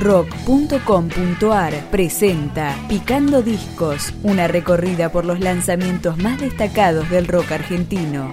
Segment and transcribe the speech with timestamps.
[0.00, 8.32] rock.com.ar presenta Picando Discos, una recorrida por los lanzamientos más destacados del rock argentino.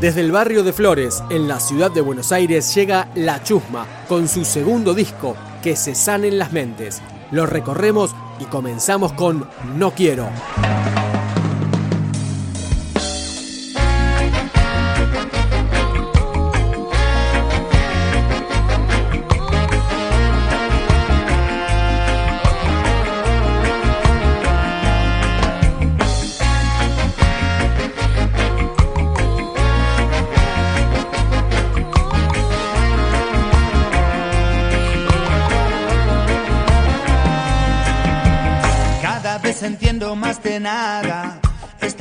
[0.00, 4.28] Desde el barrio de Flores, en la ciudad de Buenos Aires, llega La Chusma con
[4.28, 7.02] su segundo disco, Que se sanen las mentes.
[7.30, 9.46] Lo recorremos y comenzamos con
[9.76, 10.28] No quiero.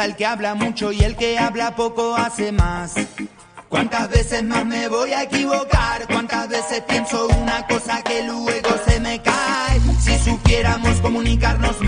[0.09, 2.95] El que habla mucho y el que habla poco hace más.
[3.69, 6.07] ¿Cuántas veces más me voy a equivocar?
[6.07, 9.79] ¿Cuántas veces pienso una cosa que luego se me cae?
[10.01, 11.79] Si supiéramos comunicarnos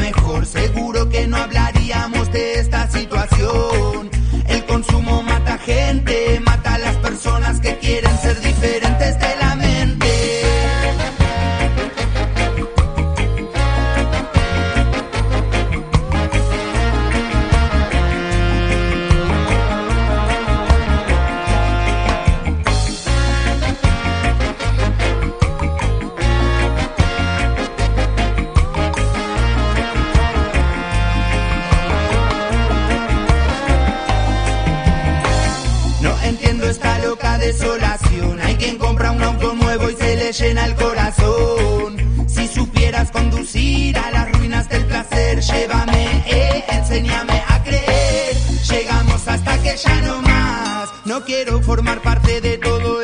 [40.31, 42.27] llena el corazón.
[42.27, 48.35] Si supieras conducir a las ruinas del placer, llévame, eh, enséñame a creer.
[48.69, 50.89] Llegamos hasta que ya no más.
[51.05, 53.00] No quiero formar parte de todo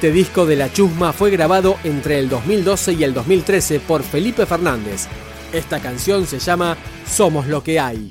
[0.00, 4.46] Este disco de La Chusma fue grabado entre el 2012 y el 2013 por Felipe
[4.46, 5.08] Fernández.
[5.52, 8.10] Esta canción se llama Somos lo que hay.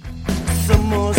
[0.67, 1.17] Somos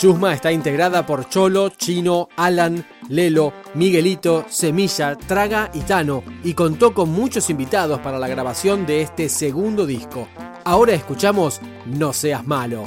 [0.00, 6.94] chusma está integrada por Cholo, Chino, Alan, Lelo, Miguelito, Semilla, Traga y Tano y contó
[6.94, 10.26] con muchos invitados para la grabación de este segundo disco.
[10.64, 12.84] Ahora escuchamos No seas malo.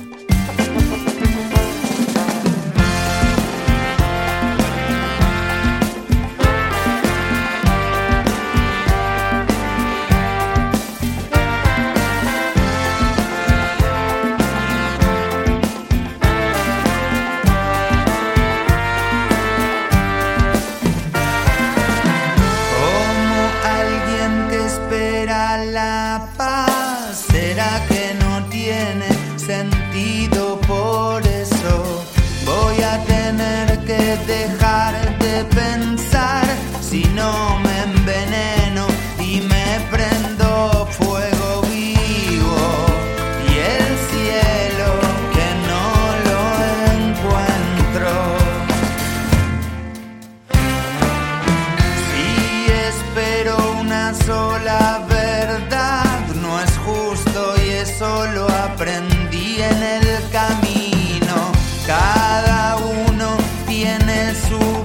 [64.34, 64.83] penso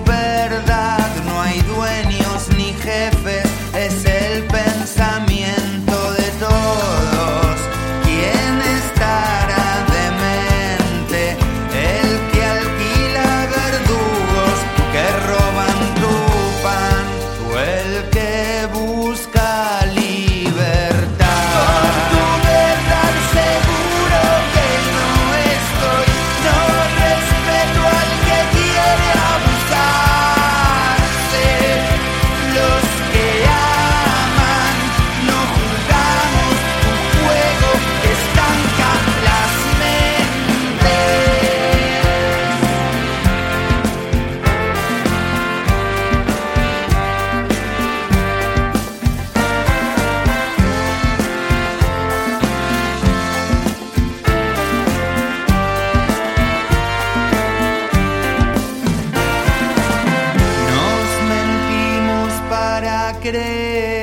[63.20, 63.97] querer.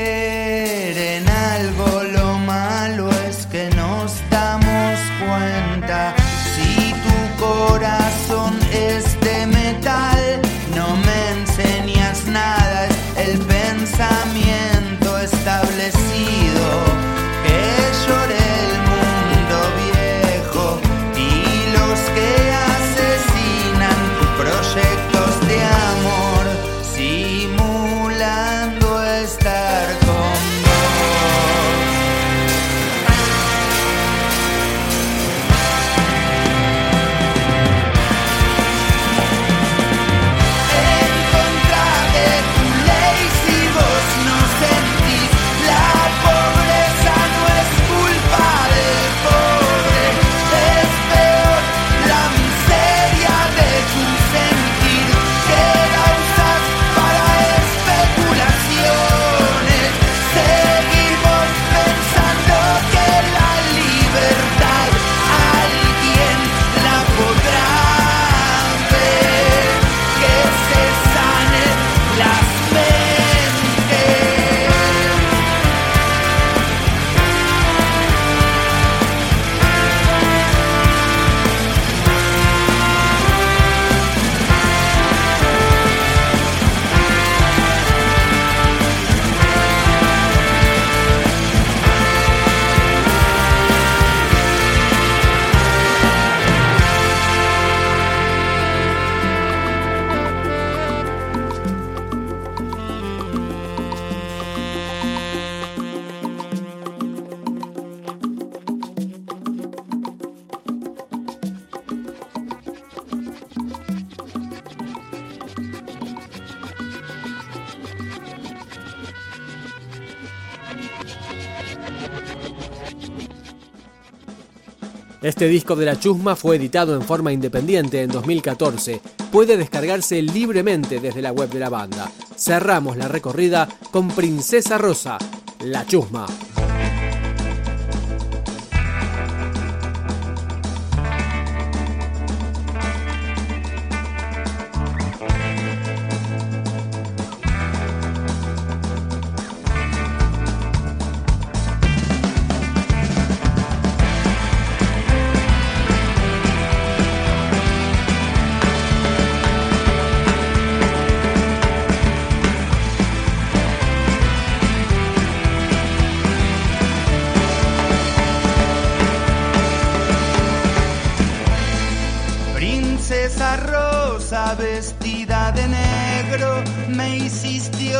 [125.26, 129.02] Este disco de la Chusma fue editado en forma independiente en 2014.
[129.32, 132.12] Puede descargarse libremente desde la web de la banda.
[132.38, 135.18] Cerramos la recorrida con Princesa Rosa,
[135.62, 136.28] La Chusma.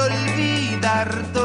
[0.06, 1.45] Olvidar todo.